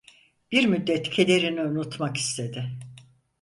Bir 0.51 0.65
müddet 0.65 1.09
kederini 1.09 1.61
unutmak 1.61 2.17
istedi. 2.17 2.71